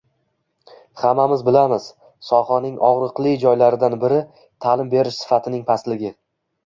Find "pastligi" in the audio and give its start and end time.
5.69-6.13